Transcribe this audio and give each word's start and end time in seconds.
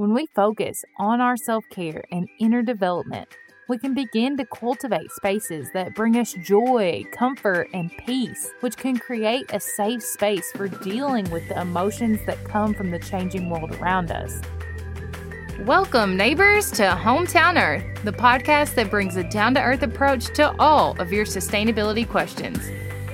When 0.00 0.14
we 0.14 0.28
focus 0.34 0.82
on 0.98 1.20
our 1.20 1.36
self 1.36 1.62
care 1.68 2.02
and 2.10 2.26
inner 2.38 2.62
development, 2.62 3.28
we 3.68 3.76
can 3.76 3.92
begin 3.92 4.34
to 4.38 4.46
cultivate 4.46 5.10
spaces 5.10 5.68
that 5.74 5.94
bring 5.94 6.16
us 6.16 6.32
joy, 6.42 7.04
comfort, 7.12 7.68
and 7.74 7.92
peace, 8.06 8.50
which 8.60 8.78
can 8.78 8.96
create 8.96 9.44
a 9.52 9.60
safe 9.60 10.02
space 10.02 10.50
for 10.52 10.68
dealing 10.68 11.30
with 11.30 11.46
the 11.50 11.60
emotions 11.60 12.18
that 12.24 12.42
come 12.44 12.72
from 12.72 12.90
the 12.90 12.98
changing 12.98 13.50
world 13.50 13.74
around 13.74 14.10
us. 14.10 14.40
Welcome, 15.66 16.16
neighbors, 16.16 16.70
to 16.70 16.84
Hometown 16.84 17.62
Earth, 17.62 18.02
the 18.02 18.12
podcast 18.12 18.76
that 18.76 18.88
brings 18.88 19.16
a 19.16 19.24
down 19.24 19.52
to 19.52 19.60
earth 19.60 19.82
approach 19.82 20.32
to 20.36 20.58
all 20.58 20.98
of 20.98 21.12
your 21.12 21.26
sustainability 21.26 22.08
questions. 22.08 22.58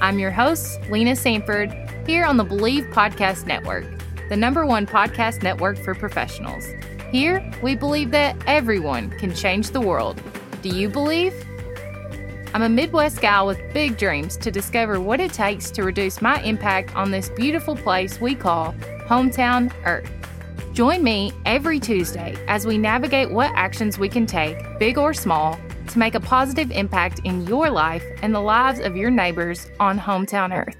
I'm 0.01 0.21
your 0.21 0.31
host, 0.31 0.81
Lena 0.89 1.17
Sanford, 1.17 1.73
here 2.07 2.25
on 2.25 2.37
the 2.37 2.45
Bleav 2.45 2.93
Podcast 2.93 3.45
Network 3.45 3.96
the 4.29 4.37
number 4.37 4.67
one 4.67 4.87
podcast 4.87 5.43
network 5.43 5.79
for 5.79 5.95
professionals. 5.95 6.67
Here, 7.11 7.49
we 7.63 7.75
believe 7.77 8.11
that 8.11 8.37
everyone 8.47 9.11
can 9.11 9.35
change 9.35 9.71
the 9.71 9.81
world. 9.81 10.21
Do 10.63 10.69
you 10.69 10.89
believe? 10.89 11.35
I'm 12.53 12.63
a 12.63 12.69
Midwest 12.69 13.21
gal 13.21 13.47
with 13.47 13.61
big 13.73 13.99
dreams 13.99 14.37
to 14.39 14.51
discover 14.51 14.99
what 14.99 15.21
it 15.21 15.33
takes 15.33 15.71
to 15.73 15.83
reduce 15.83 16.23
my 16.23 16.41
impact 16.43 16.97
on 16.97 17.11
this 17.11 17.29
beautiful 17.31 17.77
place 17.77 18.21
we 18.21 18.35
call 18.35 18.73
Hometown 19.07 19.73
Earth. 19.85 20.11
Join 20.73 21.03
me 21.03 21.33
every 21.45 21.79
Tuesday 21.79 22.37
as 22.49 22.67
we 22.67 22.79
navigate 22.79 23.31
what 23.31 23.51
actions 23.55 23.99
we 23.99 24.09
can 24.09 24.27
take, 24.27 24.57
big 24.79 24.99
or 24.99 25.15
small, 25.15 25.59
to 25.89 25.99
make 25.99 26.15
a 26.15 26.21
positive 26.21 26.71
impact 26.71 27.21
in 27.25 27.47
your 27.47 27.71
life 27.71 28.05
and 28.23 28.35
the 28.35 28.41
lives 28.41 28.81
of 28.81 28.97
your 28.97 29.11
neighbors 29.11 29.69
on 29.79 29.99
Hometown 29.99 30.55
Earth. 30.55 30.77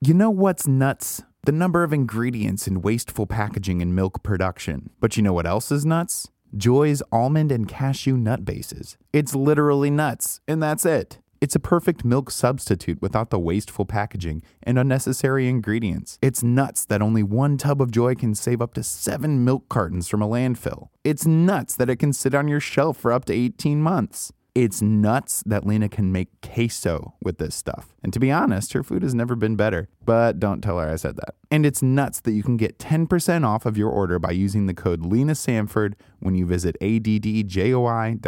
You 0.00 0.14
know 0.14 0.30
what's 0.30 0.66
nuts? 0.66 1.22
The 1.44 1.50
number 1.50 1.82
of 1.82 1.92
ingredients 1.92 2.68
in 2.68 2.82
wasteful 2.82 3.26
packaging 3.26 3.80
in 3.80 3.96
milk 3.96 4.22
production. 4.22 4.90
But 5.00 5.16
you 5.16 5.24
know 5.24 5.32
what 5.32 5.44
else 5.44 5.72
is 5.72 5.84
nuts? 5.84 6.30
JOI's 6.56 7.02
almond 7.10 7.50
and 7.50 7.66
cashew 7.66 8.16
nut 8.16 8.44
bases. 8.44 8.96
It's 9.12 9.34
literally 9.34 9.90
nuts, 9.90 10.40
and 10.46 10.62
that's 10.62 10.86
it. 10.86 11.18
It's 11.40 11.56
a 11.56 11.58
perfect 11.58 12.04
milk 12.04 12.30
substitute 12.30 13.02
without 13.02 13.30
the 13.30 13.40
wasteful 13.40 13.84
packaging 13.84 14.44
and 14.62 14.78
unnecessary 14.78 15.48
ingredients. 15.48 16.16
It's 16.22 16.44
nuts 16.44 16.84
that 16.84 17.02
only 17.02 17.24
one 17.24 17.56
tub 17.56 17.82
of 17.82 17.90
Joy 17.90 18.14
can 18.14 18.36
save 18.36 18.62
up 18.62 18.74
to 18.74 18.84
seven 18.84 19.44
milk 19.44 19.68
cartons 19.68 20.06
from 20.08 20.22
a 20.22 20.28
landfill. 20.28 20.90
It's 21.02 21.26
nuts 21.26 21.74
that 21.74 21.90
it 21.90 21.96
can 21.96 22.12
sit 22.12 22.36
on 22.36 22.46
your 22.46 22.60
shelf 22.60 22.98
for 22.98 23.10
up 23.10 23.24
to 23.24 23.32
18 23.32 23.82
months. 23.82 24.32
It's 24.54 24.82
nuts 24.82 25.42
that 25.46 25.66
Lena 25.66 25.88
can 25.88 26.12
make 26.12 26.28
queso 26.42 27.14
with 27.22 27.38
this 27.38 27.54
stuff. 27.54 27.94
And 28.02 28.12
to 28.12 28.20
be 28.20 28.30
honest, 28.30 28.74
her 28.74 28.82
food 28.82 29.02
has 29.02 29.14
never 29.14 29.34
been 29.34 29.56
better, 29.56 29.88
but 30.04 30.38
don't 30.38 30.60
tell 30.60 30.78
her 30.78 30.90
I 30.90 30.96
said 30.96 31.16
that. 31.16 31.36
And 31.50 31.64
it's 31.64 31.82
nuts 31.82 32.20
that 32.20 32.32
you 32.32 32.42
can 32.42 32.58
get 32.58 32.78
10% 32.78 33.46
off 33.46 33.64
of 33.64 33.78
your 33.78 33.88
order 33.88 34.18
by 34.18 34.32
using 34.32 34.66
the 34.66 34.74
code 34.74 35.06
Lena 35.06 35.34
Sanford 35.34 35.96
when 36.20 36.34
you 36.34 36.44
visit 36.44 36.76
addjoi.com. 36.82 38.20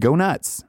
Go 0.00 0.16
nuts! 0.16 0.64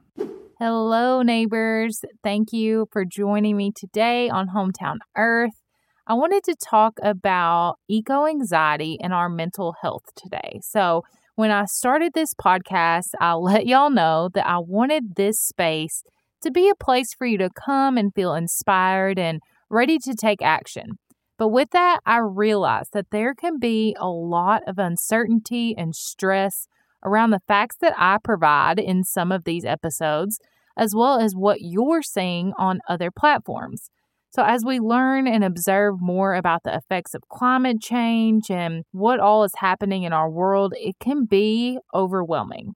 Hello, 0.60 1.22
neighbors. 1.22 2.04
Thank 2.22 2.52
you 2.52 2.86
for 2.92 3.04
joining 3.04 3.56
me 3.56 3.72
today 3.74 4.30
on 4.30 4.50
Hometown 4.50 4.98
Earth. 5.16 5.60
I 6.06 6.14
wanted 6.14 6.44
to 6.44 6.54
talk 6.54 7.00
about 7.02 7.78
eco 7.88 8.26
anxiety 8.26 8.96
and 9.02 9.12
our 9.12 9.28
mental 9.28 9.74
health 9.82 10.04
today. 10.14 10.60
So, 10.62 11.02
when 11.36 11.50
I 11.50 11.64
started 11.64 12.12
this 12.14 12.32
podcast, 12.34 13.10
I 13.20 13.34
let 13.34 13.66
y'all 13.66 13.90
know 13.90 14.30
that 14.34 14.46
I 14.46 14.58
wanted 14.58 15.16
this 15.16 15.40
space 15.40 16.04
to 16.42 16.50
be 16.50 16.68
a 16.68 16.74
place 16.76 17.12
for 17.12 17.26
you 17.26 17.38
to 17.38 17.50
come 17.50 17.98
and 17.98 18.14
feel 18.14 18.34
inspired 18.34 19.18
and 19.18 19.40
ready 19.68 19.98
to 19.98 20.14
take 20.14 20.42
action. 20.42 20.98
But 21.36 21.48
with 21.48 21.70
that, 21.70 22.00
I 22.06 22.18
realized 22.18 22.92
that 22.92 23.10
there 23.10 23.34
can 23.34 23.58
be 23.58 23.96
a 23.98 24.08
lot 24.08 24.62
of 24.68 24.78
uncertainty 24.78 25.74
and 25.76 25.96
stress 25.96 26.68
around 27.04 27.30
the 27.30 27.42
facts 27.48 27.76
that 27.80 27.94
I 27.96 28.18
provide 28.22 28.78
in 28.78 29.02
some 29.02 29.32
of 29.32 29.44
these 29.44 29.64
episodes, 29.64 30.38
as 30.76 30.94
well 30.94 31.18
as 31.18 31.34
what 31.34 31.58
you're 31.60 32.02
seeing 32.02 32.52
on 32.56 32.80
other 32.88 33.10
platforms. 33.10 33.90
So, 34.34 34.42
as 34.42 34.64
we 34.64 34.80
learn 34.80 35.28
and 35.28 35.44
observe 35.44 36.00
more 36.00 36.34
about 36.34 36.64
the 36.64 36.74
effects 36.74 37.14
of 37.14 37.22
climate 37.28 37.80
change 37.80 38.50
and 38.50 38.82
what 38.90 39.20
all 39.20 39.44
is 39.44 39.52
happening 39.58 40.02
in 40.02 40.12
our 40.12 40.28
world, 40.28 40.74
it 40.76 40.96
can 40.98 41.24
be 41.24 41.78
overwhelming. 41.94 42.74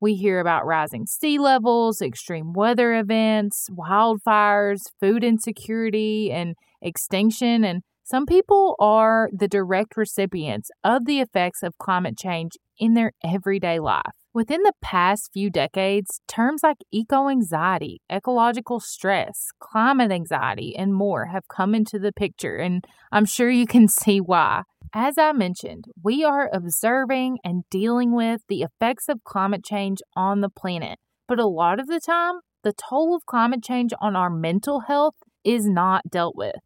We 0.00 0.14
hear 0.14 0.38
about 0.38 0.66
rising 0.66 1.06
sea 1.06 1.36
levels, 1.40 2.00
extreme 2.00 2.52
weather 2.52 2.94
events, 2.94 3.66
wildfires, 3.72 4.82
food 5.00 5.24
insecurity, 5.24 6.30
and 6.30 6.54
extinction. 6.80 7.64
And 7.64 7.82
some 8.04 8.24
people 8.24 8.76
are 8.78 9.30
the 9.32 9.48
direct 9.48 9.96
recipients 9.96 10.70
of 10.84 11.06
the 11.06 11.18
effects 11.18 11.64
of 11.64 11.76
climate 11.76 12.16
change 12.16 12.52
in 12.78 12.94
their 12.94 13.14
everyday 13.24 13.80
life. 13.80 14.19
Within 14.32 14.62
the 14.62 14.74
past 14.80 15.30
few 15.32 15.50
decades, 15.50 16.20
terms 16.28 16.62
like 16.62 16.76
eco 16.92 17.28
anxiety, 17.28 18.00
ecological 18.08 18.78
stress, 18.78 19.48
climate 19.58 20.12
anxiety, 20.12 20.76
and 20.76 20.94
more 20.94 21.26
have 21.26 21.48
come 21.48 21.74
into 21.74 21.98
the 21.98 22.12
picture, 22.12 22.54
and 22.54 22.84
I'm 23.10 23.24
sure 23.24 23.50
you 23.50 23.66
can 23.66 23.88
see 24.02 24.20
why. 24.20 24.62
As 24.94 25.18
I 25.18 25.32
mentioned, 25.32 25.86
we 26.00 26.22
are 26.22 26.48
observing 26.52 27.38
and 27.42 27.64
dealing 27.70 28.14
with 28.14 28.42
the 28.48 28.62
effects 28.62 29.08
of 29.08 29.24
climate 29.24 29.64
change 29.64 29.98
on 30.14 30.42
the 30.42 30.48
planet, 30.48 31.00
but 31.26 31.40
a 31.40 31.46
lot 31.48 31.80
of 31.80 31.88
the 31.88 32.00
time, 32.00 32.34
the 32.62 32.72
toll 32.88 33.16
of 33.16 33.26
climate 33.26 33.64
change 33.64 33.92
on 34.00 34.14
our 34.14 34.30
mental 34.30 34.82
health 34.86 35.14
is 35.42 35.66
not 35.66 36.02
dealt 36.08 36.36
with. 36.36 36.56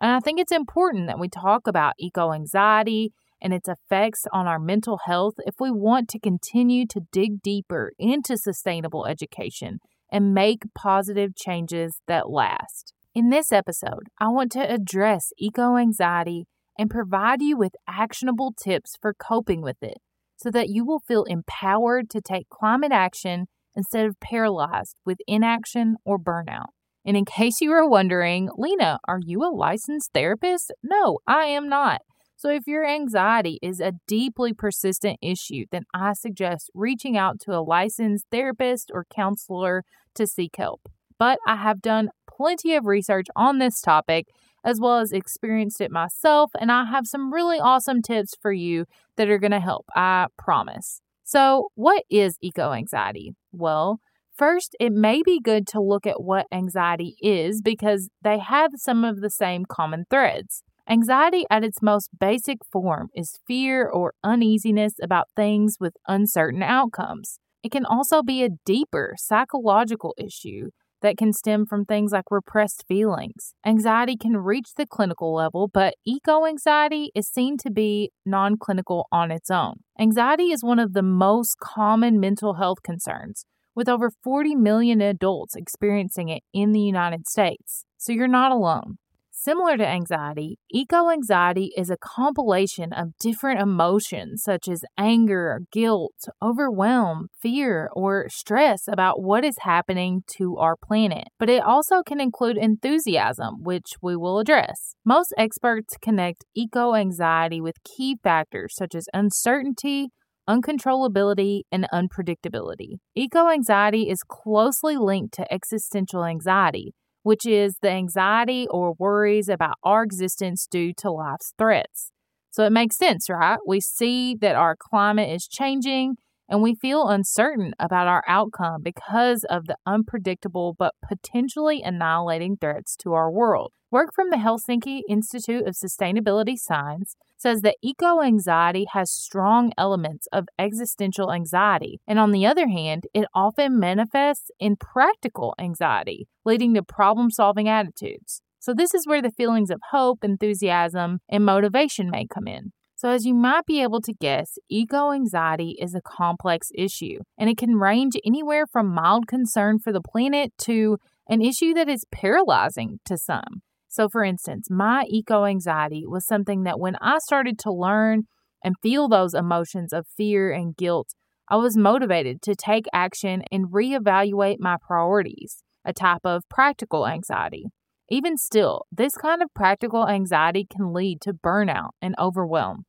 And 0.00 0.10
I 0.10 0.20
think 0.20 0.40
it's 0.40 0.52
important 0.52 1.06
that 1.08 1.18
we 1.18 1.28
talk 1.28 1.66
about 1.66 1.92
eco 1.98 2.32
anxiety 2.32 3.12
and 3.40 3.52
its 3.52 3.68
effects 3.68 4.24
on 4.32 4.46
our 4.46 4.58
mental 4.58 5.00
health 5.06 5.34
if 5.46 5.54
we 5.58 5.70
want 5.70 6.08
to 6.08 6.18
continue 6.18 6.86
to 6.86 7.00
dig 7.12 7.42
deeper 7.42 7.92
into 7.98 8.36
sustainable 8.36 9.06
education 9.06 9.78
and 10.10 10.34
make 10.34 10.62
positive 10.74 11.36
changes 11.36 12.00
that 12.06 12.28
last. 12.30 12.92
In 13.14 13.30
this 13.30 13.52
episode, 13.52 14.08
I 14.18 14.28
want 14.28 14.52
to 14.52 14.72
address 14.72 15.32
eco 15.38 15.76
anxiety 15.76 16.46
and 16.78 16.90
provide 16.90 17.42
you 17.42 17.56
with 17.56 17.72
actionable 17.88 18.54
tips 18.62 18.96
for 19.00 19.14
coping 19.14 19.62
with 19.62 19.82
it 19.82 19.98
so 20.36 20.50
that 20.50 20.68
you 20.68 20.84
will 20.84 21.00
feel 21.00 21.24
empowered 21.24 22.08
to 22.10 22.20
take 22.20 22.48
climate 22.48 22.92
action 22.92 23.46
instead 23.76 24.06
of 24.06 24.18
paralyzed 24.20 24.96
with 25.04 25.18
inaction 25.26 25.96
or 26.04 26.18
burnout. 26.18 26.68
And 27.04 27.16
in 27.16 27.24
case 27.24 27.60
you 27.60 27.70
were 27.70 27.88
wondering, 27.88 28.48
Lena, 28.56 28.98
are 29.08 29.20
you 29.22 29.42
a 29.42 29.54
licensed 29.54 30.12
therapist? 30.12 30.72
No, 30.82 31.18
I 31.26 31.44
am 31.44 31.68
not. 31.68 32.00
So, 32.40 32.48
if 32.48 32.66
your 32.66 32.86
anxiety 32.86 33.58
is 33.60 33.80
a 33.80 33.92
deeply 34.06 34.54
persistent 34.54 35.18
issue, 35.20 35.66
then 35.70 35.84
I 35.92 36.14
suggest 36.14 36.70
reaching 36.72 37.14
out 37.14 37.38
to 37.40 37.52
a 37.52 37.60
licensed 37.60 38.24
therapist 38.30 38.90
or 38.94 39.04
counselor 39.14 39.84
to 40.14 40.26
seek 40.26 40.56
help. 40.56 40.88
But 41.18 41.38
I 41.46 41.56
have 41.56 41.82
done 41.82 42.08
plenty 42.26 42.74
of 42.76 42.86
research 42.86 43.26
on 43.36 43.58
this 43.58 43.82
topic 43.82 44.28
as 44.64 44.80
well 44.80 45.00
as 45.00 45.12
experienced 45.12 45.82
it 45.82 45.90
myself, 45.90 46.50
and 46.58 46.72
I 46.72 46.86
have 46.86 47.06
some 47.06 47.30
really 47.30 47.60
awesome 47.60 48.00
tips 48.00 48.34
for 48.40 48.54
you 48.54 48.86
that 49.16 49.28
are 49.28 49.38
going 49.38 49.50
to 49.50 49.60
help, 49.60 49.84
I 49.94 50.28
promise. 50.38 51.02
So, 51.22 51.68
what 51.74 52.04
is 52.08 52.38
eco 52.40 52.72
anxiety? 52.72 53.34
Well, 53.52 54.00
First, 54.32 54.74
it 54.80 54.94
may 54.94 55.22
be 55.22 55.38
good 55.38 55.66
to 55.66 55.82
look 55.82 56.06
at 56.06 56.22
what 56.22 56.46
anxiety 56.50 57.16
is 57.20 57.60
because 57.60 58.08
they 58.22 58.38
have 58.38 58.70
some 58.76 59.04
of 59.04 59.20
the 59.20 59.28
same 59.28 59.66
common 59.66 60.06
threads. 60.08 60.62
Anxiety, 60.90 61.44
at 61.48 61.62
its 61.62 61.80
most 61.80 62.10
basic 62.18 62.58
form, 62.72 63.10
is 63.14 63.38
fear 63.46 63.88
or 63.88 64.12
uneasiness 64.24 64.94
about 65.00 65.28
things 65.36 65.76
with 65.78 65.94
uncertain 66.08 66.64
outcomes. 66.64 67.38
It 67.62 67.70
can 67.70 67.86
also 67.86 68.24
be 68.24 68.42
a 68.42 68.56
deeper 68.66 69.14
psychological 69.16 70.16
issue 70.18 70.70
that 71.00 71.16
can 71.16 71.32
stem 71.32 71.64
from 71.64 71.84
things 71.84 72.10
like 72.10 72.24
repressed 72.28 72.84
feelings. 72.88 73.54
Anxiety 73.64 74.16
can 74.16 74.36
reach 74.36 74.70
the 74.76 74.84
clinical 74.84 75.32
level, 75.32 75.68
but 75.72 75.94
eco 76.04 76.44
anxiety 76.44 77.12
is 77.14 77.28
seen 77.28 77.56
to 77.58 77.70
be 77.70 78.10
non 78.26 78.56
clinical 78.58 79.06
on 79.12 79.30
its 79.30 79.48
own. 79.48 79.74
Anxiety 79.96 80.50
is 80.50 80.64
one 80.64 80.80
of 80.80 80.92
the 80.92 81.02
most 81.02 81.54
common 81.62 82.18
mental 82.18 82.54
health 82.54 82.82
concerns, 82.82 83.44
with 83.76 83.88
over 83.88 84.10
40 84.24 84.56
million 84.56 85.00
adults 85.00 85.54
experiencing 85.54 86.30
it 86.30 86.42
in 86.52 86.72
the 86.72 86.80
United 86.80 87.28
States. 87.28 87.84
So 87.96 88.10
you're 88.10 88.26
not 88.26 88.50
alone. 88.50 88.98
Similar 89.42 89.78
to 89.78 89.86
anxiety, 89.88 90.58
eco 90.70 91.08
anxiety 91.08 91.72
is 91.74 91.88
a 91.88 91.96
compilation 91.96 92.92
of 92.92 93.16
different 93.18 93.58
emotions 93.58 94.42
such 94.42 94.68
as 94.68 94.82
anger, 94.98 95.62
guilt, 95.72 96.28
overwhelm, 96.42 97.28
fear, 97.40 97.88
or 97.94 98.26
stress 98.28 98.82
about 98.86 99.22
what 99.22 99.42
is 99.42 99.56
happening 99.60 100.24
to 100.36 100.58
our 100.58 100.76
planet. 100.76 101.28
But 101.38 101.48
it 101.48 101.62
also 101.62 102.02
can 102.02 102.20
include 102.20 102.58
enthusiasm, 102.58 103.62
which 103.62 103.94
we 104.02 104.14
will 104.14 104.40
address. 104.40 104.94
Most 105.06 105.32
experts 105.38 105.96
connect 106.02 106.44
eco 106.54 106.94
anxiety 106.94 107.62
with 107.62 107.82
key 107.82 108.18
factors 108.22 108.74
such 108.76 108.94
as 108.94 109.06
uncertainty, 109.14 110.10
uncontrollability, 110.46 111.62
and 111.72 111.86
unpredictability. 111.94 112.98
Eco 113.14 113.48
anxiety 113.48 114.10
is 114.10 114.22
closely 114.22 114.98
linked 114.98 115.32
to 115.32 115.50
existential 115.50 116.26
anxiety 116.26 116.92
which 117.22 117.46
is 117.46 117.76
the 117.82 117.90
anxiety 117.90 118.66
or 118.70 118.94
worries 118.98 119.48
about 119.48 119.76
our 119.82 120.02
existence 120.02 120.66
due 120.66 120.92
to 120.94 121.10
life's 121.10 121.52
threats. 121.58 122.12
So 122.50 122.64
it 122.64 122.72
makes 122.72 122.96
sense, 122.96 123.28
right? 123.30 123.58
We 123.66 123.80
see 123.80 124.34
that 124.40 124.56
our 124.56 124.76
climate 124.76 125.30
is 125.30 125.46
changing 125.46 126.16
and 126.50 126.60
we 126.60 126.74
feel 126.74 127.08
uncertain 127.08 127.72
about 127.78 128.08
our 128.08 128.24
outcome 128.26 128.82
because 128.82 129.44
of 129.44 129.66
the 129.66 129.76
unpredictable 129.86 130.74
but 130.76 130.94
potentially 131.08 131.80
annihilating 131.80 132.56
threats 132.60 132.96
to 132.96 133.12
our 133.12 133.30
world. 133.30 133.72
Work 133.90 134.10
from 134.14 134.30
the 134.30 134.36
Helsinki 134.36 135.00
Institute 135.08 135.66
of 135.66 135.74
Sustainability 135.74 136.56
Science 136.56 137.16
says 137.36 137.62
that 137.62 137.76
eco 137.82 138.20
anxiety 138.20 138.86
has 138.92 139.10
strong 139.10 139.72
elements 139.78 140.28
of 140.32 140.46
existential 140.58 141.32
anxiety, 141.32 142.00
and 142.06 142.18
on 142.18 142.32
the 142.32 142.44
other 142.44 142.68
hand, 142.68 143.04
it 143.14 143.26
often 143.34 143.80
manifests 143.80 144.50
in 144.60 144.76
practical 144.76 145.54
anxiety, 145.58 146.28
leading 146.44 146.74
to 146.74 146.82
problem 146.82 147.30
solving 147.30 147.68
attitudes. 147.68 148.42
So, 148.58 148.74
this 148.74 148.92
is 148.92 149.06
where 149.06 149.22
the 149.22 149.30
feelings 149.30 149.70
of 149.70 149.80
hope, 149.90 150.22
enthusiasm, 150.22 151.20
and 151.30 151.44
motivation 151.44 152.10
may 152.10 152.26
come 152.26 152.46
in. 152.46 152.72
So, 153.00 153.08
as 153.08 153.24
you 153.24 153.32
might 153.32 153.64
be 153.64 153.80
able 153.80 154.02
to 154.02 154.12
guess, 154.12 154.58
eco 154.68 155.10
anxiety 155.10 155.74
is 155.80 155.94
a 155.94 156.02
complex 156.02 156.68
issue, 156.74 157.20
and 157.38 157.48
it 157.48 157.56
can 157.56 157.76
range 157.76 158.12
anywhere 158.26 158.66
from 158.66 158.92
mild 158.92 159.26
concern 159.26 159.78
for 159.78 159.90
the 159.90 160.02
planet 160.02 160.52
to 160.64 160.98
an 161.26 161.40
issue 161.40 161.72
that 161.72 161.88
is 161.88 162.04
paralyzing 162.12 163.00
to 163.06 163.16
some. 163.16 163.62
So, 163.88 164.10
for 164.10 164.22
instance, 164.22 164.68
my 164.68 165.06
eco 165.08 165.46
anxiety 165.46 166.04
was 166.06 166.26
something 166.26 166.64
that 166.64 166.78
when 166.78 166.96
I 167.00 167.20
started 167.20 167.58
to 167.60 167.72
learn 167.72 168.24
and 168.62 168.74
feel 168.82 169.08
those 169.08 169.32
emotions 169.32 169.94
of 169.94 170.06
fear 170.06 170.52
and 170.52 170.76
guilt, 170.76 171.14
I 171.48 171.56
was 171.56 171.78
motivated 171.78 172.42
to 172.42 172.54
take 172.54 172.84
action 172.92 173.44
and 173.50 173.68
reevaluate 173.68 174.56
my 174.58 174.76
priorities, 174.78 175.62
a 175.86 175.94
type 175.94 176.26
of 176.26 176.46
practical 176.50 177.06
anxiety. 177.06 177.64
Even 178.10 178.36
still, 178.36 178.84
this 178.92 179.14
kind 179.14 179.42
of 179.42 179.54
practical 179.54 180.06
anxiety 180.06 180.66
can 180.70 180.92
lead 180.92 181.22
to 181.22 181.32
burnout 181.32 181.92
and 182.02 182.14
overwhelm. 182.18 182.84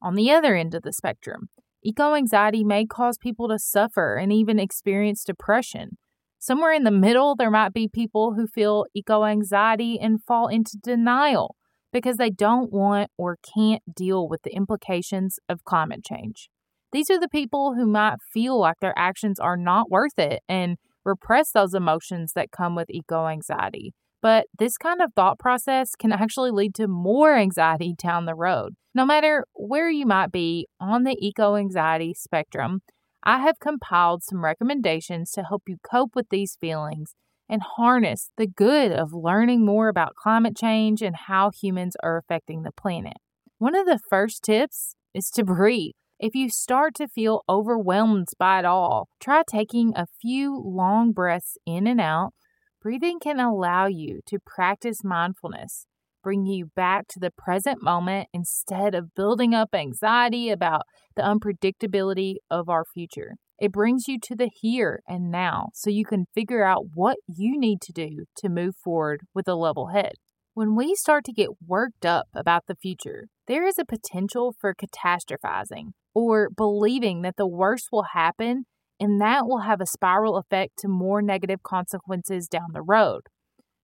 On 0.00 0.14
the 0.14 0.30
other 0.30 0.54
end 0.54 0.74
of 0.74 0.82
the 0.82 0.92
spectrum, 0.92 1.48
eco 1.82 2.14
anxiety 2.14 2.62
may 2.62 2.86
cause 2.86 3.18
people 3.18 3.48
to 3.48 3.58
suffer 3.58 4.16
and 4.16 4.32
even 4.32 4.58
experience 4.58 5.24
depression. 5.24 5.98
Somewhere 6.38 6.72
in 6.72 6.84
the 6.84 6.92
middle, 6.92 7.34
there 7.34 7.50
might 7.50 7.72
be 7.72 7.88
people 7.88 8.34
who 8.34 8.46
feel 8.46 8.86
eco 8.94 9.24
anxiety 9.24 9.98
and 9.98 10.22
fall 10.22 10.46
into 10.46 10.78
denial 10.80 11.56
because 11.92 12.16
they 12.16 12.30
don't 12.30 12.72
want 12.72 13.10
or 13.18 13.38
can't 13.54 13.82
deal 13.92 14.28
with 14.28 14.42
the 14.42 14.54
implications 14.54 15.38
of 15.48 15.64
climate 15.64 16.04
change. 16.04 16.48
These 16.92 17.10
are 17.10 17.18
the 17.18 17.28
people 17.28 17.74
who 17.74 17.86
might 17.86 18.18
feel 18.32 18.58
like 18.60 18.76
their 18.80 18.96
actions 18.96 19.40
are 19.40 19.56
not 19.56 19.90
worth 19.90 20.18
it 20.18 20.42
and 20.48 20.76
repress 21.04 21.50
those 21.50 21.74
emotions 21.74 22.32
that 22.34 22.52
come 22.52 22.74
with 22.76 22.88
eco 22.88 23.26
anxiety. 23.26 23.94
But 24.20 24.46
this 24.58 24.76
kind 24.76 25.00
of 25.00 25.12
thought 25.14 25.38
process 25.38 25.94
can 25.94 26.12
actually 26.12 26.50
lead 26.50 26.74
to 26.76 26.88
more 26.88 27.34
anxiety 27.34 27.94
down 27.96 28.26
the 28.26 28.34
road. 28.34 28.74
No 28.94 29.06
matter 29.06 29.44
where 29.54 29.88
you 29.90 30.06
might 30.06 30.32
be 30.32 30.66
on 30.80 31.04
the 31.04 31.16
eco 31.20 31.56
anxiety 31.56 32.14
spectrum, 32.14 32.80
I 33.22 33.38
have 33.38 33.60
compiled 33.60 34.24
some 34.24 34.44
recommendations 34.44 35.30
to 35.32 35.42
help 35.42 35.64
you 35.66 35.76
cope 35.88 36.16
with 36.16 36.28
these 36.30 36.56
feelings 36.60 37.14
and 37.48 37.62
harness 37.76 38.30
the 38.36 38.46
good 38.46 38.92
of 38.92 39.12
learning 39.12 39.64
more 39.64 39.88
about 39.88 40.14
climate 40.14 40.56
change 40.56 41.02
and 41.02 41.14
how 41.14 41.50
humans 41.50 41.96
are 42.02 42.18
affecting 42.18 42.62
the 42.62 42.72
planet. 42.72 43.16
One 43.58 43.74
of 43.74 43.86
the 43.86 44.00
first 44.10 44.42
tips 44.42 44.94
is 45.14 45.30
to 45.30 45.44
breathe. 45.44 45.92
If 46.20 46.34
you 46.34 46.50
start 46.50 46.94
to 46.96 47.06
feel 47.06 47.42
overwhelmed 47.48 48.28
by 48.38 48.58
it 48.58 48.64
all, 48.64 49.08
try 49.20 49.42
taking 49.48 49.92
a 49.94 50.06
few 50.20 50.60
long 50.64 51.12
breaths 51.12 51.56
in 51.64 51.86
and 51.86 52.00
out 52.00 52.34
Breathing 52.80 53.18
can 53.18 53.40
allow 53.40 53.86
you 53.86 54.20
to 54.26 54.38
practice 54.38 55.02
mindfulness, 55.02 55.86
bring 56.22 56.46
you 56.46 56.66
back 56.76 57.08
to 57.08 57.18
the 57.18 57.32
present 57.32 57.82
moment 57.82 58.28
instead 58.32 58.94
of 58.94 59.16
building 59.16 59.52
up 59.52 59.70
anxiety 59.74 60.48
about 60.48 60.82
the 61.16 61.22
unpredictability 61.22 62.36
of 62.48 62.68
our 62.68 62.84
future. 62.84 63.34
It 63.58 63.72
brings 63.72 64.06
you 64.06 64.20
to 64.22 64.36
the 64.36 64.48
here 64.54 65.00
and 65.08 65.28
now 65.28 65.70
so 65.74 65.90
you 65.90 66.04
can 66.04 66.26
figure 66.32 66.64
out 66.64 66.84
what 66.94 67.16
you 67.26 67.58
need 67.58 67.80
to 67.80 67.92
do 67.92 68.26
to 68.36 68.48
move 68.48 68.76
forward 68.76 69.22
with 69.34 69.48
a 69.48 69.56
level 69.56 69.88
head. 69.88 70.12
When 70.54 70.76
we 70.76 70.94
start 70.94 71.24
to 71.24 71.32
get 71.32 71.48
worked 71.66 72.06
up 72.06 72.28
about 72.32 72.66
the 72.68 72.76
future, 72.76 73.26
there 73.48 73.66
is 73.66 73.76
a 73.76 73.84
potential 73.84 74.54
for 74.56 74.72
catastrophizing 74.72 75.94
or 76.14 76.48
believing 76.48 77.22
that 77.22 77.36
the 77.36 77.48
worst 77.48 77.88
will 77.90 78.06
happen 78.14 78.66
and 79.00 79.20
that 79.20 79.46
will 79.46 79.60
have 79.60 79.80
a 79.80 79.86
spiral 79.86 80.36
effect 80.36 80.78
to 80.78 80.88
more 80.88 81.22
negative 81.22 81.62
consequences 81.62 82.48
down 82.48 82.72
the 82.72 82.82
road. 82.82 83.22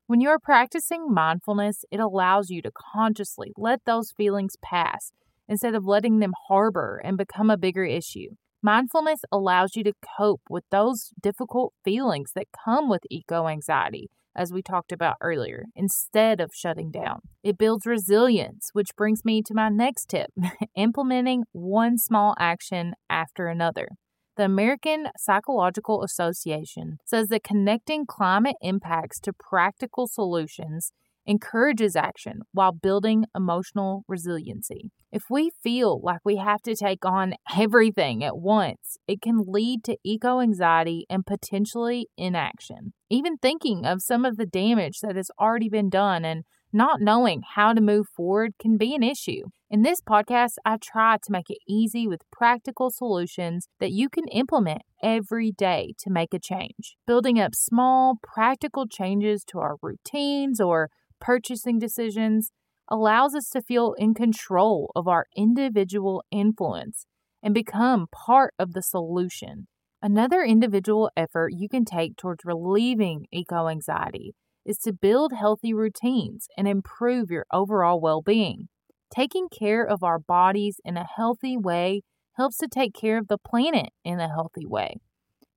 When 0.06 0.20
you're 0.20 0.38
practicing 0.38 1.12
mindfulness, 1.12 1.84
it 1.90 1.98
allows 1.98 2.50
you 2.50 2.60
to 2.62 2.70
consciously 2.94 3.52
let 3.56 3.84
those 3.86 4.12
feelings 4.12 4.56
pass 4.62 5.12
instead 5.48 5.74
of 5.74 5.86
letting 5.86 6.18
them 6.18 6.34
harbor 6.48 7.00
and 7.02 7.16
become 7.16 7.50
a 7.50 7.56
bigger 7.56 7.84
issue. 7.84 8.30
Mindfulness 8.62 9.20
allows 9.30 9.76
you 9.76 9.84
to 9.84 9.92
cope 10.18 10.42
with 10.48 10.64
those 10.70 11.10
difficult 11.22 11.74
feelings 11.84 12.32
that 12.34 12.46
come 12.64 12.88
with 12.88 13.02
eco 13.10 13.46
anxiety, 13.46 14.08
as 14.34 14.52
we 14.52 14.62
talked 14.62 14.90
about 14.90 15.16
earlier, 15.20 15.64
instead 15.76 16.40
of 16.40 16.50
shutting 16.54 16.90
down. 16.90 17.20
It 17.42 17.58
builds 17.58 17.86
resilience, 17.86 18.70
which 18.72 18.96
brings 18.96 19.24
me 19.24 19.42
to 19.42 19.54
my 19.54 19.68
next 19.68 20.06
tip 20.08 20.30
implementing 20.76 21.44
one 21.52 21.98
small 21.98 22.34
action 22.38 22.94
after 23.10 23.48
another. 23.48 23.88
The 24.36 24.44
American 24.44 25.08
Psychological 25.16 26.02
Association 26.02 26.98
says 27.04 27.28
that 27.28 27.44
connecting 27.44 28.04
climate 28.04 28.56
impacts 28.60 29.20
to 29.20 29.32
practical 29.32 30.08
solutions 30.08 30.90
encourages 31.24 31.94
action 31.94 32.40
while 32.52 32.72
building 32.72 33.26
emotional 33.34 34.04
resiliency. 34.08 34.90
If 35.12 35.24
we 35.30 35.52
feel 35.62 36.00
like 36.02 36.20
we 36.24 36.36
have 36.36 36.62
to 36.62 36.74
take 36.74 37.04
on 37.04 37.34
everything 37.56 38.24
at 38.24 38.36
once, 38.36 38.98
it 39.06 39.22
can 39.22 39.44
lead 39.46 39.84
to 39.84 39.96
eco 40.04 40.40
anxiety 40.40 41.06
and 41.08 41.24
potentially 41.24 42.08
inaction. 42.16 42.92
Even 43.08 43.36
thinking 43.36 43.86
of 43.86 44.02
some 44.02 44.24
of 44.24 44.36
the 44.36 44.46
damage 44.46 44.98
that 45.00 45.14
has 45.14 45.30
already 45.40 45.68
been 45.68 45.88
done 45.88 46.24
and 46.24 46.42
not 46.74 47.00
knowing 47.00 47.40
how 47.54 47.72
to 47.72 47.80
move 47.80 48.08
forward 48.16 48.52
can 48.60 48.76
be 48.76 48.96
an 48.96 49.02
issue. 49.04 49.44
In 49.70 49.82
this 49.82 50.00
podcast, 50.00 50.54
I 50.64 50.76
try 50.76 51.18
to 51.22 51.32
make 51.32 51.48
it 51.48 51.58
easy 51.68 52.08
with 52.08 52.28
practical 52.32 52.90
solutions 52.90 53.68
that 53.78 53.92
you 53.92 54.08
can 54.08 54.26
implement 54.28 54.82
every 55.00 55.52
day 55.52 55.94
to 56.00 56.10
make 56.10 56.34
a 56.34 56.40
change. 56.40 56.96
Building 57.06 57.38
up 57.38 57.54
small, 57.54 58.16
practical 58.22 58.88
changes 58.88 59.44
to 59.44 59.60
our 59.60 59.76
routines 59.80 60.60
or 60.60 60.90
purchasing 61.20 61.78
decisions 61.78 62.50
allows 62.90 63.36
us 63.36 63.48
to 63.50 63.62
feel 63.62 63.94
in 63.96 64.12
control 64.12 64.90
of 64.96 65.06
our 65.06 65.26
individual 65.36 66.24
influence 66.32 67.06
and 67.40 67.54
become 67.54 68.08
part 68.12 68.52
of 68.58 68.72
the 68.72 68.82
solution. 68.82 69.68
Another 70.02 70.42
individual 70.42 71.08
effort 71.16 71.52
you 71.56 71.68
can 71.68 71.84
take 71.84 72.16
towards 72.16 72.44
relieving 72.44 73.26
eco 73.32 73.68
anxiety 73.68 74.34
is 74.64 74.78
to 74.78 74.92
build 74.92 75.32
healthy 75.32 75.72
routines 75.74 76.48
and 76.56 76.66
improve 76.66 77.30
your 77.30 77.46
overall 77.52 78.00
well 78.00 78.22
being. 78.22 78.68
Taking 79.14 79.48
care 79.48 79.84
of 79.84 80.02
our 80.02 80.18
bodies 80.18 80.80
in 80.84 80.96
a 80.96 81.06
healthy 81.16 81.56
way 81.56 82.02
helps 82.36 82.56
to 82.58 82.68
take 82.68 82.94
care 82.94 83.18
of 83.18 83.28
the 83.28 83.38
planet 83.38 83.90
in 84.04 84.20
a 84.20 84.28
healthy 84.28 84.66
way. 84.66 84.96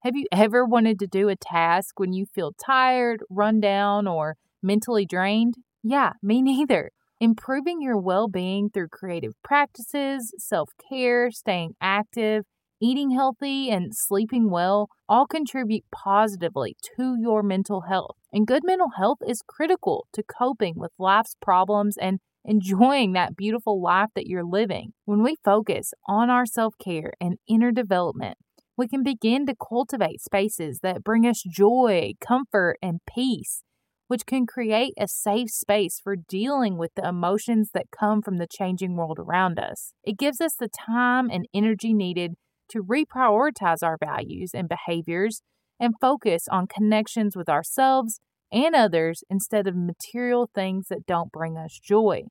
Have 0.03 0.15
you 0.15 0.27
ever 0.31 0.63
wanted 0.63 0.99
to 0.99 1.07
do 1.07 1.27
a 1.27 1.35
task 1.35 1.99
when 1.99 2.13
you 2.13 2.25
feel 2.25 2.53
tired, 2.53 3.23
run 3.29 3.59
down, 3.59 4.07
or 4.07 4.35
mentally 4.61 5.05
drained? 5.05 5.55
Yeah, 5.83 6.13
me 6.21 6.41
neither. 6.43 6.91
Improving 7.19 7.81
your 7.81 7.97
well 7.97 8.27
being 8.27 8.69
through 8.69 8.89
creative 8.89 9.33
practices, 9.43 10.33
self 10.37 10.69
care, 10.87 11.31
staying 11.31 11.73
active, 11.81 12.45
eating 12.79 13.09
healthy, 13.11 13.71
and 13.71 13.95
sleeping 13.95 14.51
well 14.51 14.87
all 15.09 15.25
contribute 15.25 15.83
positively 15.91 16.75
to 16.95 17.15
your 17.19 17.41
mental 17.41 17.81
health. 17.81 18.17
And 18.37 18.45
good 18.45 18.61
mental 18.63 18.89
health 18.95 19.17
is 19.27 19.41
critical 19.47 20.05
to 20.13 20.21
coping 20.21 20.75
with 20.77 20.91
life's 20.99 21.35
problems 21.41 21.97
and 21.97 22.19
enjoying 22.45 23.13
that 23.13 23.35
beautiful 23.35 23.81
life 23.81 24.09
that 24.13 24.27
you're 24.27 24.45
living. 24.45 24.93
When 25.05 25.23
we 25.23 25.37
focus 25.43 25.91
on 26.07 26.29
our 26.29 26.45
self 26.45 26.75
care 26.77 27.13
and 27.19 27.39
inner 27.49 27.71
development, 27.71 28.37
we 28.77 28.87
can 28.87 29.01
begin 29.01 29.47
to 29.47 29.55
cultivate 29.55 30.21
spaces 30.21 30.81
that 30.83 31.03
bring 31.03 31.25
us 31.25 31.41
joy, 31.49 32.11
comfort, 32.21 32.77
and 32.79 32.99
peace, 33.11 33.63
which 34.07 34.27
can 34.27 34.45
create 34.45 34.93
a 34.99 35.07
safe 35.07 35.49
space 35.49 35.99
for 35.99 36.15
dealing 36.15 36.77
with 36.77 36.91
the 36.95 37.07
emotions 37.07 37.71
that 37.73 37.89
come 37.89 38.21
from 38.21 38.37
the 38.37 38.45
changing 38.45 38.95
world 38.95 39.17
around 39.17 39.57
us. 39.57 39.93
It 40.03 40.19
gives 40.19 40.39
us 40.41 40.53
the 40.53 40.69
time 40.69 41.31
and 41.31 41.47
energy 41.55 41.91
needed 41.91 42.35
to 42.69 42.83
reprioritize 42.83 43.81
our 43.81 43.97
values 43.99 44.51
and 44.53 44.69
behaviors 44.69 45.41
and 45.79 45.93
focus 46.01 46.47
on 46.49 46.67
connections 46.67 47.35
with 47.35 47.49
ourselves 47.49 48.19
and 48.51 48.75
others 48.75 49.23
instead 49.29 49.67
of 49.67 49.75
material 49.75 50.49
things 50.53 50.87
that 50.89 51.05
don't 51.05 51.31
bring 51.31 51.57
us 51.57 51.79
joy. 51.81 52.23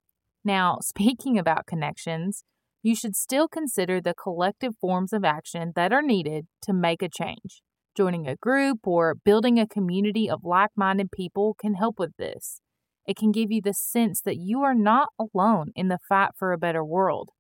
Now, 0.45 0.79
speaking 0.83 1.39
about 1.39 1.67
connections, 1.67 2.45
you 2.83 2.95
should 2.95 3.17
still 3.17 3.49
consider 3.49 4.01
the 4.01 4.15
collective 4.15 4.75
forms 4.81 5.13
of 5.13 5.25
action 5.25 5.73
that 5.75 5.93
are 5.93 6.03
needed 6.03 6.47
to 6.63 6.73
make 6.73 7.03
a 7.03 7.09
change. 7.09 7.63
Joining 7.97 8.29
a 8.29 8.37
group 8.37 8.87
or 8.87 9.15
building 9.15 9.59
a 9.59 9.67
community 9.67 10.29
of 10.31 10.45
like 10.45 10.71
minded 10.77 11.11
people 11.11 11.57
can 11.59 11.75
help 11.75 11.99
with 11.99 12.13
this. 12.19 12.61
It 13.07 13.17
can 13.17 13.33
give 13.33 13.51
you 13.51 13.63
the 13.63 13.73
sense 13.73 14.21
that 14.23 14.37
you 14.37 14.63
are 14.63 14.75
not 14.75 15.09
alone 15.19 15.71
in 15.75 15.89
the 15.89 15.99
fight 16.09 16.31
for 16.37 16.53
a 16.53 16.59
better 16.59 16.85
world. 16.85 17.31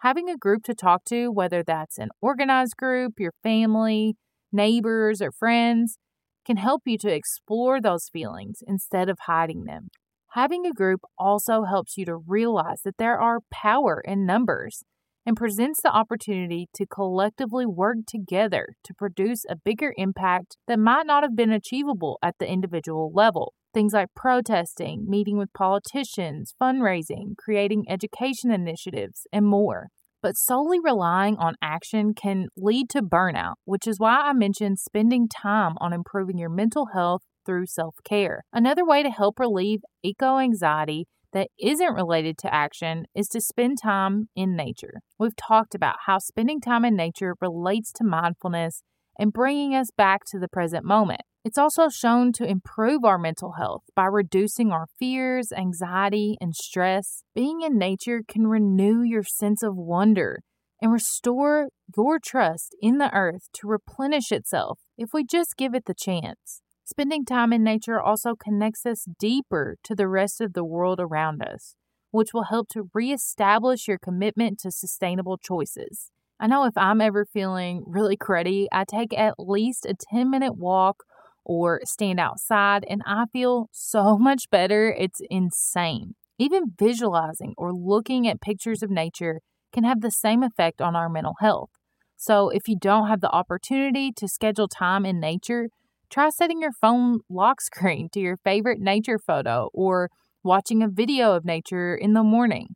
Having 0.00 0.30
a 0.30 0.38
group 0.38 0.62
to 0.64 0.74
talk 0.74 1.04
to, 1.04 1.30
whether 1.30 1.62
that's 1.62 1.98
an 1.98 2.08
organized 2.22 2.76
group, 2.76 3.14
your 3.18 3.34
family, 3.42 4.16
neighbors, 4.52 5.20
or 5.22 5.32
friends, 5.32 5.98
can 6.46 6.56
help 6.56 6.82
you 6.86 6.98
to 6.98 7.12
explore 7.12 7.80
those 7.80 8.08
feelings 8.08 8.62
instead 8.66 9.08
of 9.08 9.18
hiding 9.26 9.64
them. 9.64 9.88
Having 10.32 10.64
a 10.64 10.72
group 10.72 11.00
also 11.18 11.64
helps 11.64 11.96
you 11.96 12.04
to 12.06 12.16
realize 12.16 12.82
that 12.84 12.98
there 12.98 13.18
are 13.18 13.40
power 13.52 14.00
in 14.04 14.24
numbers 14.24 14.84
and 15.26 15.36
presents 15.36 15.82
the 15.82 15.90
opportunity 15.90 16.68
to 16.74 16.86
collectively 16.86 17.66
work 17.66 17.98
together 18.06 18.68
to 18.84 18.94
produce 18.94 19.44
a 19.48 19.56
bigger 19.56 19.92
impact 19.96 20.56
that 20.66 20.78
might 20.78 21.06
not 21.06 21.22
have 21.22 21.36
been 21.36 21.52
achievable 21.52 22.18
at 22.22 22.36
the 22.38 22.48
individual 22.48 23.12
level. 23.14 23.54
Things 23.74 23.92
like 23.92 24.08
protesting, 24.16 25.04
meeting 25.08 25.36
with 25.36 25.52
politicians, 25.52 26.54
fundraising, 26.60 27.36
creating 27.36 27.84
education 27.88 28.50
initiatives, 28.50 29.26
and 29.32 29.46
more. 29.46 29.88
But 30.22 30.36
solely 30.36 30.78
relying 30.78 31.36
on 31.36 31.54
action 31.62 32.12
can 32.14 32.48
lead 32.56 32.90
to 32.90 33.02
burnout, 33.02 33.54
which 33.64 33.86
is 33.86 33.98
why 33.98 34.16
I 34.16 34.32
mentioned 34.32 34.78
spending 34.78 35.28
time 35.28 35.74
on 35.80 35.92
improving 35.92 36.38
your 36.38 36.50
mental 36.50 36.88
health 36.92 37.22
through 37.46 37.66
self 37.66 37.96
care. 38.04 38.42
Another 38.52 38.84
way 38.84 39.02
to 39.02 39.10
help 39.10 39.38
relieve 39.38 39.80
eco 40.02 40.38
anxiety 40.38 41.06
that 41.32 41.48
isn't 41.58 41.94
related 41.94 42.36
to 42.38 42.52
action 42.52 43.04
is 43.14 43.28
to 43.28 43.40
spend 43.40 43.78
time 43.82 44.28
in 44.34 44.56
nature. 44.56 45.00
We've 45.18 45.36
talked 45.36 45.74
about 45.74 45.96
how 46.06 46.18
spending 46.18 46.60
time 46.60 46.84
in 46.84 46.96
nature 46.96 47.34
relates 47.40 47.92
to 47.94 48.04
mindfulness 48.04 48.82
and 49.18 49.32
bringing 49.32 49.74
us 49.74 49.90
back 49.90 50.24
to 50.26 50.38
the 50.38 50.48
present 50.48 50.84
moment. 50.84 51.22
It's 51.44 51.58
also 51.58 51.88
shown 51.88 52.32
to 52.34 52.44
improve 52.44 53.04
our 53.04 53.16
mental 53.16 53.52
health 53.52 53.84
by 53.96 54.04
reducing 54.04 54.72
our 54.72 54.86
fears, 54.98 55.52
anxiety, 55.52 56.36
and 56.40 56.54
stress. 56.54 57.22
Being 57.34 57.62
in 57.62 57.78
nature 57.78 58.22
can 58.26 58.46
renew 58.46 59.02
your 59.02 59.22
sense 59.22 59.62
of 59.62 59.74
wonder 59.74 60.42
and 60.82 60.92
restore 60.92 61.68
your 61.96 62.18
trust 62.18 62.76
in 62.82 62.98
the 62.98 63.12
earth 63.14 63.48
to 63.54 63.68
replenish 63.68 64.32
itself 64.32 64.80
if 64.98 65.10
we 65.14 65.24
just 65.24 65.56
give 65.56 65.74
it 65.74 65.86
the 65.86 65.94
chance. 65.94 66.60
Spending 66.84 67.24
time 67.24 67.52
in 67.52 67.62
nature 67.62 68.00
also 68.00 68.34
connects 68.34 68.84
us 68.84 69.06
deeper 69.18 69.76
to 69.84 69.94
the 69.94 70.08
rest 70.08 70.40
of 70.40 70.54
the 70.54 70.64
world 70.64 70.98
around 71.00 71.40
us, 71.42 71.76
which 72.10 72.34
will 72.34 72.44
help 72.44 72.68
to 72.70 72.90
reestablish 72.92 73.86
your 73.86 73.98
commitment 73.98 74.58
to 74.58 74.70
sustainable 74.70 75.38
choices. 75.38 76.10
I 76.40 76.46
know 76.46 76.64
if 76.64 76.76
I'm 76.76 77.00
ever 77.00 77.26
feeling 77.26 77.84
really 77.86 78.16
cruddy, 78.16 78.66
I 78.72 78.84
take 78.84 79.16
at 79.16 79.34
least 79.38 79.86
a 79.86 79.94
10 79.94 80.30
minute 80.30 80.56
walk 80.56 81.04
or 81.44 81.80
stand 81.84 82.18
outside 82.18 82.84
and 82.88 83.02
I 83.06 83.26
feel 83.32 83.68
so 83.72 84.18
much 84.18 84.50
better. 84.50 84.94
It's 84.98 85.20
insane. 85.30 86.14
Even 86.38 86.72
visualizing 86.78 87.54
or 87.58 87.72
looking 87.72 88.26
at 88.26 88.40
pictures 88.40 88.82
of 88.82 88.90
nature 88.90 89.40
can 89.72 89.84
have 89.84 90.00
the 90.00 90.10
same 90.10 90.42
effect 90.42 90.80
on 90.80 90.96
our 90.96 91.08
mental 91.10 91.34
health. 91.40 91.70
So, 92.16 92.48
if 92.50 92.68
you 92.68 92.76
don't 92.78 93.08
have 93.08 93.20
the 93.20 93.30
opportunity 93.30 94.10
to 94.12 94.28
schedule 94.28 94.68
time 94.68 95.06
in 95.06 95.20
nature, 95.20 95.68
Try 96.10 96.30
setting 96.30 96.60
your 96.60 96.72
phone 96.72 97.20
lock 97.30 97.60
screen 97.60 98.08
to 98.14 98.20
your 98.20 98.36
favorite 98.38 98.80
nature 98.80 99.16
photo 99.16 99.70
or 99.72 100.10
watching 100.42 100.82
a 100.82 100.88
video 100.88 101.36
of 101.36 101.44
nature 101.44 101.94
in 101.94 102.14
the 102.14 102.24
morning. 102.24 102.74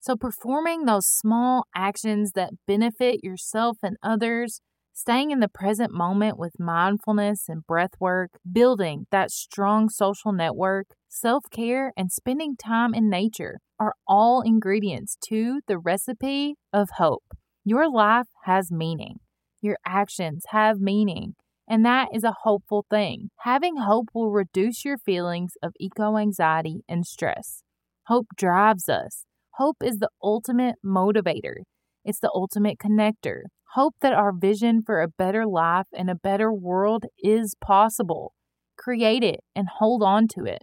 So, 0.00 0.16
performing 0.16 0.84
those 0.84 1.06
small 1.06 1.64
actions 1.74 2.32
that 2.32 2.52
benefit 2.66 3.22
yourself 3.22 3.78
and 3.82 3.96
others, 4.02 4.60
staying 4.92 5.30
in 5.30 5.40
the 5.40 5.48
present 5.48 5.92
moment 5.92 6.38
with 6.38 6.58
mindfulness 6.58 7.48
and 7.48 7.66
breath 7.66 7.92
work, 8.00 8.30
building 8.50 9.06
that 9.10 9.30
strong 9.30 9.88
social 9.88 10.32
network, 10.32 10.86
self 11.08 11.44
care, 11.50 11.92
and 11.96 12.10
spending 12.10 12.56
time 12.56 12.94
in 12.94 13.10
nature 13.10 13.60
are 13.78 13.94
all 14.06 14.42
ingredients 14.42 15.16
to 15.28 15.60
the 15.66 15.78
recipe 15.78 16.54
of 16.72 16.88
hope. 16.96 17.24
Your 17.64 17.90
life 17.90 18.28
has 18.44 18.72
meaning, 18.72 19.20
your 19.60 19.76
actions 19.86 20.44
have 20.50 20.80
meaning 20.80 21.34
and 21.70 21.86
that 21.86 22.08
is 22.12 22.24
a 22.24 22.34
hopeful 22.42 22.84
thing. 22.90 23.30
Having 23.42 23.76
hope 23.76 24.08
will 24.12 24.32
reduce 24.32 24.84
your 24.84 24.98
feelings 24.98 25.52
of 25.62 25.72
eco 25.78 26.18
anxiety 26.18 26.82
and 26.88 27.06
stress. 27.06 27.62
Hope 28.08 28.26
drives 28.36 28.88
us. 28.88 29.24
Hope 29.60 29.82
is 29.84 29.98
the 29.98 30.08
ultimate 30.22 30.76
motivator, 30.82 31.56
it's 32.02 32.20
the 32.20 32.30
ultimate 32.32 32.78
connector. 32.78 33.42
Hope 33.74 33.92
that 34.00 34.14
our 34.14 34.32
vision 34.32 34.80
for 34.82 35.02
a 35.02 35.08
better 35.08 35.44
life 35.44 35.84
and 35.92 36.08
a 36.08 36.14
better 36.14 36.50
world 36.50 37.04
is 37.22 37.54
possible. 37.60 38.32
Create 38.78 39.22
it 39.22 39.40
and 39.54 39.68
hold 39.78 40.02
on 40.02 40.28
to 40.28 40.46
it. 40.46 40.62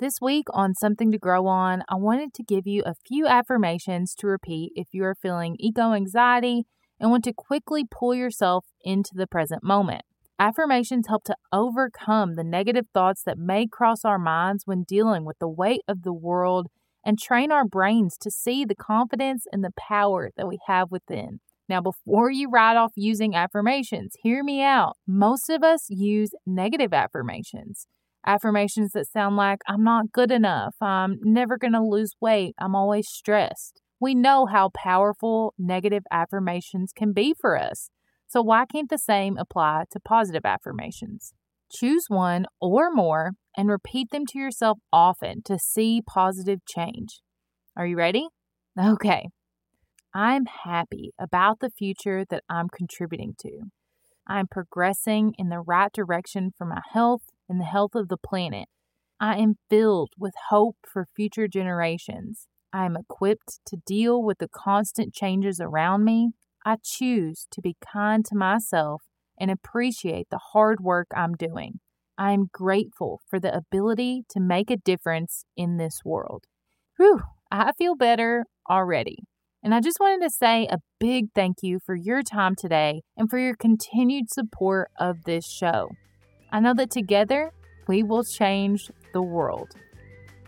This 0.00 0.14
week 0.20 0.46
on 0.52 0.74
Something 0.74 1.12
to 1.12 1.18
Grow 1.18 1.46
On, 1.46 1.84
I 1.88 1.94
wanted 1.94 2.34
to 2.34 2.42
give 2.42 2.66
you 2.66 2.82
a 2.84 2.96
few 3.06 3.28
affirmations 3.28 4.12
to 4.16 4.26
repeat 4.26 4.72
if 4.74 4.88
you 4.90 5.04
are 5.04 5.14
feeling 5.14 5.54
eco 5.60 5.92
anxiety 5.92 6.64
and 6.98 7.12
want 7.12 7.22
to 7.22 7.32
quickly 7.32 7.84
pull 7.88 8.12
yourself 8.12 8.64
into 8.82 9.10
the 9.14 9.28
present 9.28 9.62
moment. 9.62 10.02
Affirmations 10.40 11.06
help 11.06 11.22
to 11.26 11.36
overcome 11.52 12.34
the 12.34 12.42
negative 12.42 12.86
thoughts 12.92 13.22
that 13.24 13.38
may 13.38 13.68
cross 13.68 14.04
our 14.04 14.18
minds 14.18 14.64
when 14.66 14.82
dealing 14.82 15.24
with 15.24 15.38
the 15.38 15.48
weight 15.48 15.82
of 15.86 16.02
the 16.02 16.12
world 16.12 16.66
and 17.04 17.18
train 17.18 17.50
our 17.50 17.64
brains 17.64 18.16
to 18.18 18.30
see 18.30 18.64
the 18.64 18.74
confidence 18.74 19.44
and 19.52 19.64
the 19.64 19.72
power 19.76 20.30
that 20.36 20.48
we 20.48 20.58
have 20.66 20.90
within. 20.90 21.40
Now, 21.68 21.80
before 21.80 22.30
you 22.30 22.50
write 22.50 22.76
off 22.76 22.92
using 22.96 23.34
affirmations, 23.34 24.14
hear 24.22 24.44
me 24.44 24.62
out. 24.62 24.96
Most 25.06 25.48
of 25.48 25.62
us 25.62 25.86
use 25.88 26.30
negative 26.44 26.92
affirmations. 26.92 27.86
Affirmations 28.26 28.92
that 28.92 29.08
sound 29.08 29.36
like, 29.36 29.60
I'm 29.66 29.82
not 29.82 30.12
good 30.12 30.30
enough, 30.30 30.74
I'm 30.80 31.18
never 31.22 31.58
going 31.58 31.72
to 31.72 31.82
lose 31.82 32.14
weight, 32.20 32.54
I'm 32.58 32.74
always 32.74 33.08
stressed. 33.08 33.80
We 33.98 34.14
know 34.14 34.46
how 34.46 34.70
powerful 34.74 35.54
negative 35.58 36.02
affirmations 36.10 36.92
can 36.94 37.12
be 37.12 37.34
for 37.40 37.56
us. 37.56 37.90
So, 38.28 38.42
why 38.42 38.64
can't 38.66 38.90
the 38.90 38.98
same 38.98 39.36
apply 39.36 39.84
to 39.90 40.00
positive 40.00 40.44
affirmations? 40.44 41.32
Choose 41.70 42.06
one 42.08 42.46
or 42.60 42.92
more 42.92 43.32
and 43.56 43.68
repeat 43.68 44.10
them 44.10 44.26
to 44.26 44.38
yourself 44.38 44.78
often 44.92 45.42
to 45.44 45.58
see 45.58 46.02
positive 46.06 46.60
change. 46.66 47.20
Are 47.76 47.86
you 47.86 47.96
ready? 47.96 48.28
Okay. 48.78 49.28
I'm 50.14 50.44
happy 50.44 51.12
about 51.18 51.60
the 51.60 51.70
future 51.70 52.24
that 52.28 52.44
I'm 52.48 52.68
contributing 52.68 53.34
to. 53.40 53.62
I'm 54.26 54.46
progressing 54.46 55.34
in 55.38 55.48
the 55.48 55.60
right 55.60 55.92
direction 55.92 56.52
for 56.56 56.64
my 56.64 56.82
health 56.92 57.22
and 57.48 57.60
the 57.60 57.64
health 57.64 57.94
of 57.94 58.08
the 58.08 58.16
planet. 58.16 58.68
I 59.20 59.38
am 59.38 59.56
filled 59.70 60.10
with 60.18 60.34
hope 60.50 60.76
for 60.86 61.06
future 61.16 61.48
generations. 61.48 62.46
I 62.72 62.86
am 62.86 62.96
equipped 62.96 63.60
to 63.66 63.76
deal 63.86 64.22
with 64.22 64.38
the 64.38 64.48
constant 64.48 65.14
changes 65.14 65.60
around 65.60 66.04
me 66.04 66.32
I 66.64 66.76
choose 66.82 67.46
to 67.50 67.60
be 67.60 67.76
kind 67.80 68.24
to 68.26 68.36
myself 68.36 69.02
and 69.38 69.50
appreciate 69.50 70.28
the 70.30 70.38
hard 70.52 70.80
work 70.80 71.08
I'm 71.14 71.34
doing. 71.34 71.80
I 72.22 72.30
am 72.30 72.50
grateful 72.52 73.20
for 73.28 73.40
the 73.40 73.52
ability 73.52 74.22
to 74.28 74.38
make 74.38 74.70
a 74.70 74.76
difference 74.76 75.44
in 75.56 75.76
this 75.76 76.02
world. 76.04 76.44
Whew, 76.96 77.20
I 77.50 77.72
feel 77.72 77.96
better 77.96 78.44
already. 78.70 79.24
And 79.60 79.74
I 79.74 79.80
just 79.80 79.98
wanted 79.98 80.24
to 80.24 80.30
say 80.30 80.68
a 80.70 80.78
big 81.00 81.30
thank 81.34 81.56
you 81.62 81.80
for 81.84 81.96
your 81.96 82.22
time 82.22 82.54
today 82.54 83.02
and 83.16 83.28
for 83.28 83.40
your 83.40 83.56
continued 83.56 84.30
support 84.30 84.92
of 85.00 85.24
this 85.24 85.44
show. 85.44 85.88
I 86.52 86.60
know 86.60 86.74
that 86.74 86.92
together 86.92 87.50
we 87.88 88.04
will 88.04 88.22
change 88.22 88.88
the 89.12 89.22
world. 89.22 89.70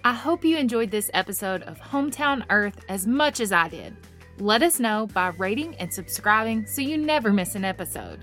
I 0.05 0.13
hope 0.13 0.45
you 0.45 0.57
enjoyed 0.57 0.93
this 0.93 1.11
episode 1.13 1.65
of 1.65 1.81
Hometown 1.81 2.45
Earth 2.51 2.85
as 2.89 3.05
much 3.05 3.41
as 3.41 3.51
I 3.51 3.67
did. 3.67 3.97
Let 4.39 4.63
us 4.63 4.79
know 4.79 5.09
by 5.09 5.31
rating 5.39 5.75
and 5.79 5.93
subscribing 5.93 6.67
so 6.69 6.83
you 6.83 6.99
never 6.99 7.33
miss 7.33 7.57
an 7.57 7.65
episode. 7.65 8.21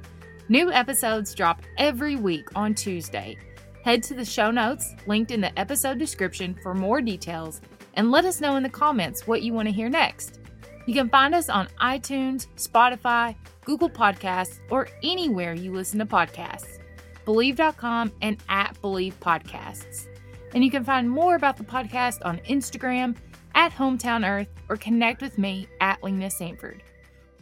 New 0.51 0.70
episodes 0.70 1.34
drop 1.34 1.62
every 1.77 2.17
week 2.17 2.50
on 2.58 2.75
Tuesday. 2.75 3.38
Head 3.86 4.03
to 4.03 4.13
the 4.13 4.25
show 4.25 4.51
notes 4.51 4.96
linked 5.08 5.31
in 5.31 5.39
the 5.39 5.58
episode 5.58 5.98
description 5.98 6.60
for 6.62 6.74
more 6.74 7.00
details 7.00 7.62
and 7.93 8.12
let 8.12 8.25
us 8.25 8.41
know 8.41 8.58
in 8.58 8.63
the 8.63 8.67
comments 8.67 9.25
what 9.25 9.43
you 9.43 9.53
want 9.53 9.70
to 9.70 9.74
hear 9.74 9.88
next. 9.88 10.41
You 10.88 10.93
can 10.93 11.08
find 11.08 11.34
us 11.34 11.48
on 11.48 11.70
iTunes, 11.79 12.48
Spotify, 12.58 13.34
Google 13.63 13.89
Podcasts, 13.89 14.60
or 14.70 14.89
anywhere 15.03 15.53
you 15.53 15.72
listen 15.72 16.00
to 16.00 16.05
podcasts. 16.05 16.79
Bleav.com 17.25 18.12
and 18.22 18.43
at 18.50 18.75
Believe 18.81 19.17
Podcasts. 19.22 20.08
And 20.53 20.65
you 20.65 20.70
can 20.70 20.84
find 20.84 21.10
more 21.10 21.36
about 21.36 21.55
the 21.55 21.63
podcast 21.63 22.25
on 22.25 22.39
Instagram 22.39 23.15
at 23.55 23.72
Hometown 23.72 24.29
Earth 24.29 24.50
or 24.67 24.75
connect 24.75 25.22
with 25.22 25.38
me 25.38 25.70
at 25.79 26.03
Lena 26.03 26.29
Sanford. 26.29 26.84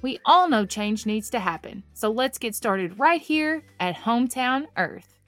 We 0.02 0.20
all 0.26 0.50
know 0.50 0.66
change 0.66 1.06
needs 1.06 1.30
to 1.32 1.40
happen, 1.40 1.84
so 1.94 2.10
let's 2.10 2.38
get 2.38 2.56
started 2.56 3.00
right 3.00 3.22
here 3.22 3.64
at 3.80 3.96
Hometown 3.96 4.68
Earth. 4.78 5.20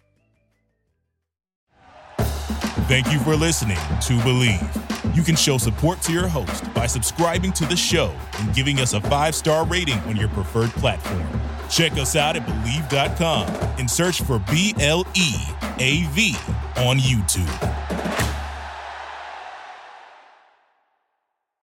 Thank 2.88 3.12
you 3.12 3.20
for 3.20 3.36
listening 3.36 3.78
to 3.78 4.13
Bleav. 4.20 5.16
You 5.16 5.24
can 5.24 5.36
show 5.36 5.58
support 5.58 6.01
to 6.01 6.12
your 6.12 6.28
host 6.28 6.74
by 6.74 6.88
subscribing 6.88 7.54
to 7.54 7.66
the 7.66 7.75
show 7.75 8.13
and 8.40 8.54
giving 8.54 8.80
us 8.80 8.94
a 8.94 9.01
five 9.01 9.34
star 9.36 9.66
rating 9.66 10.00
on 10.00 10.16
your 10.16 10.30
preferred 10.30 10.72
platform. 10.72 11.25
Check 11.70 11.94
us 11.94 12.18
out 12.18 12.36
at 12.36 12.46
Bleav.com 12.46 13.48
and 13.80 13.90
search 13.90 14.22
for 14.22 14.40
B 14.51 14.74
L 14.80 15.08
E 15.16 15.36
A 15.80 16.04
V 16.12 16.36
on 16.78 16.98
YouTube. 16.98 18.21